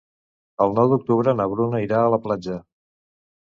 El 0.65 0.71
nou 0.79 0.87
d'octubre 0.93 1.35
na 1.41 1.47
Bruna 1.51 1.83
irà 1.89 2.01
a 2.07 2.09
la 2.15 2.21
platja. 2.25 2.59